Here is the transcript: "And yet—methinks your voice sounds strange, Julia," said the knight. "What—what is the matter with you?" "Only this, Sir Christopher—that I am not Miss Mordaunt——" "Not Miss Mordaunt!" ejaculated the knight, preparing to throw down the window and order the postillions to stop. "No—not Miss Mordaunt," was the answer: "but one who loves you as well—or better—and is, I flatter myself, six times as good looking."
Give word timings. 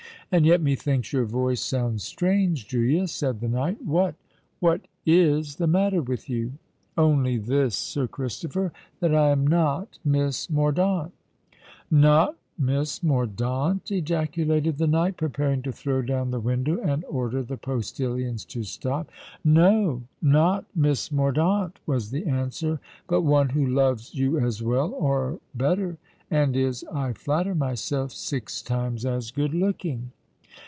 "And 0.33 0.45
yet—methinks 0.45 1.11
your 1.11 1.25
voice 1.25 1.59
sounds 1.59 2.03
strange, 2.05 2.65
Julia," 2.69 3.09
said 3.09 3.41
the 3.41 3.49
knight. 3.49 3.81
"What—what 3.83 4.87
is 5.05 5.57
the 5.57 5.67
matter 5.67 6.01
with 6.01 6.29
you?" 6.29 6.53
"Only 6.97 7.37
this, 7.37 7.75
Sir 7.75 8.07
Christopher—that 8.07 9.13
I 9.13 9.31
am 9.31 9.45
not 9.45 9.99
Miss 10.05 10.49
Mordaunt——" 10.49 11.11
"Not 11.91 12.37
Miss 12.57 13.03
Mordaunt!" 13.03 13.91
ejaculated 13.91 14.77
the 14.77 14.87
knight, 14.87 15.17
preparing 15.17 15.61
to 15.63 15.71
throw 15.73 16.01
down 16.01 16.31
the 16.31 16.39
window 16.39 16.79
and 16.79 17.03
order 17.09 17.43
the 17.43 17.57
postillions 17.57 18.45
to 18.45 18.63
stop. 18.63 19.09
"No—not 19.43 20.63
Miss 20.73 21.11
Mordaunt," 21.11 21.77
was 21.85 22.09
the 22.09 22.25
answer: 22.25 22.79
"but 23.05 23.23
one 23.23 23.49
who 23.49 23.67
loves 23.67 24.15
you 24.15 24.39
as 24.39 24.63
well—or 24.63 25.41
better—and 25.55 26.55
is, 26.55 26.85
I 26.89 27.11
flatter 27.11 27.53
myself, 27.53 28.13
six 28.13 28.61
times 28.61 29.05
as 29.05 29.31
good 29.31 29.53
looking." 29.53 30.13